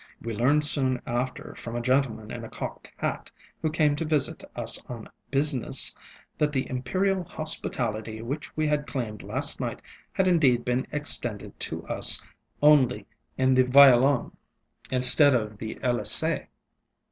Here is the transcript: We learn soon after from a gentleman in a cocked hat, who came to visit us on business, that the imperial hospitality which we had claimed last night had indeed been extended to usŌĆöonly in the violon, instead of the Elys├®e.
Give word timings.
We 0.19 0.33
learn 0.33 0.61
soon 0.61 0.99
after 1.05 1.53
from 1.55 1.75
a 1.75 1.79
gentleman 1.83 2.31
in 2.31 2.43
a 2.43 2.49
cocked 2.49 2.89
hat, 2.97 3.29
who 3.61 3.69
came 3.69 3.95
to 3.97 4.03
visit 4.03 4.43
us 4.55 4.83
on 4.87 5.07
business, 5.29 5.95
that 6.39 6.51
the 6.53 6.67
imperial 6.67 7.23
hospitality 7.23 8.19
which 8.23 8.57
we 8.57 8.65
had 8.65 8.87
claimed 8.87 9.21
last 9.21 9.59
night 9.59 9.79
had 10.13 10.27
indeed 10.27 10.65
been 10.65 10.87
extended 10.91 11.59
to 11.59 11.81
usŌĆöonly 11.81 13.05
in 13.37 13.53
the 13.53 13.61
violon, 13.63 14.35
instead 14.89 15.35
of 15.35 15.59
the 15.59 15.75
Elys├®e. 15.83 16.47